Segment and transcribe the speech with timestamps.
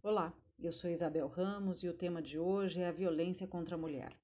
[0.00, 3.78] Olá, eu sou Isabel Ramos e o tema de hoje é a violência contra a
[3.78, 4.16] mulher.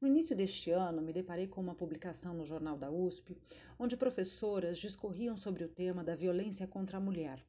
[0.00, 3.36] No início deste ano, me deparei com uma publicação no jornal da USP,
[3.78, 7.46] onde professoras discorriam sobre o tema da violência contra a mulher.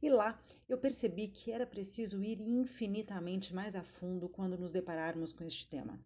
[0.00, 5.32] E lá eu percebi que era preciso ir infinitamente mais a fundo quando nos depararmos
[5.32, 5.98] com este tema.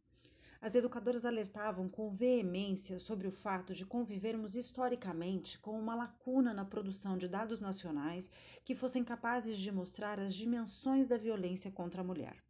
[0.65, 6.65] As educadoras alertavam com veemência sobre o fato de convivermos historicamente com uma lacuna na
[6.65, 8.31] produção de dados nacionais
[8.65, 12.43] que fossem capazes de mostrar as dimensões da violência contra a mulher.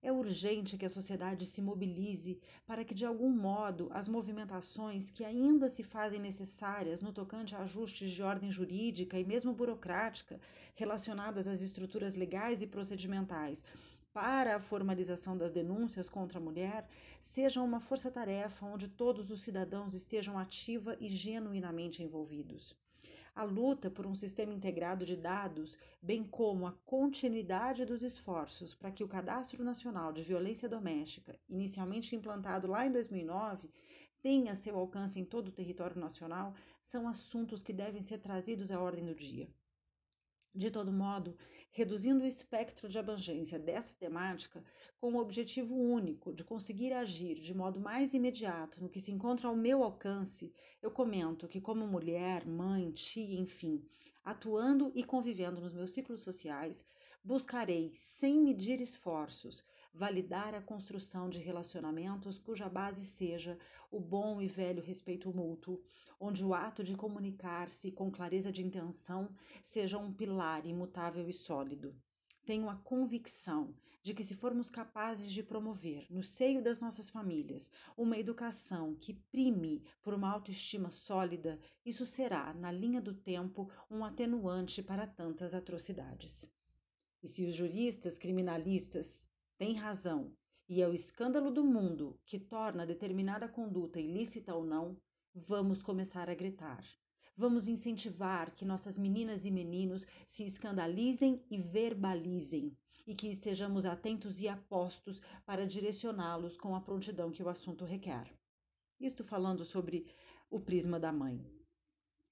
[0.00, 5.22] É urgente que a sociedade se mobilize para que, de algum modo, as movimentações que
[5.22, 10.40] ainda se fazem necessárias no tocante a ajustes de ordem jurídica e mesmo burocrática
[10.74, 13.62] relacionadas às estruturas legais e procedimentais
[14.20, 16.88] para a formalização das denúncias contra a mulher
[17.20, 22.76] seja uma força-tarefa onde todos os cidadãos estejam ativa e genuinamente envolvidos.
[23.32, 28.90] A luta por um sistema integrado de dados, bem como a continuidade dos esforços para
[28.90, 33.70] que o Cadastro Nacional de Violência Doméstica, inicialmente implantado lá em 2009,
[34.20, 38.80] tenha seu alcance em todo o território nacional, são assuntos que devem ser trazidos à
[38.80, 39.48] ordem do dia.
[40.54, 41.36] De todo modo,
[41.70, 44.64] reduzindo o espectro de abrangência dessa temática
[44.98, 49.48] com o objetivo único de conseguir agir de modo mais imediato no que se encontra
[49.48, 53.84] ao meu alcance, eu comento que, como mulher, mãe, tia, enfim,
[54.28, 56.84] atuando e convivendo nos meus ciclos sociais,
[57.24, 63.58] buscarei, sem medir esforços, validar a construção de relacionamentos cuja base seja
[63.90, 65.82] o bom e velho respeito mútuo,
[66.20, 71.96] onde o ato de comunicar-se com clareza de intenção seja um pilar imutável e sólido.
[72.48, 77.70] Tenho a convicção de que, se formos capazes de promover, no seio das nossas famílias,
[77.94, 84.02] uma educação que prime por uma autoestima sólida, isso será, na linha do tempo, um
[84.02, 86.50] atenuante para tantas atrocidades.
[87.22, 89.28] E se os juristas criminalistas
[89.58, 90.34] têm razão
[90.66, 94.96] e é o escândalo do mundo que torna determinada conduta ilícita ou não,
[95.34, 96.82] vamos começar a gritar.
[97.40, 102.76] Vamos incentivar que nossas meninas e meninos se escandalizem e verbalizem
[103.06, 108.26] e que estejamos atentos e apostos para direcioná-los com a prontidão que o assunto requer.
[108.98, 110.04] Isto falando sobre
[110.50, 111.40] o prisma da mãe.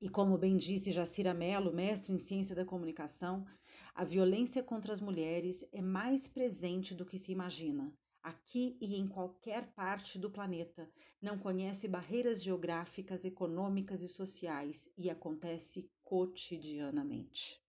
[0.01, 3.47] E como bem disse Jacira Mello, mestre em ciência da comunicação,
[3.95, 9.07] a violência contra as mulheres é mais presente do que se imagina aqui e em
[9.07, 10.91] qualquer parte do planeta,
[11.23, 17.65] não conhece barreiras geográficas, econômicas e sociais e acontece cotidianamente.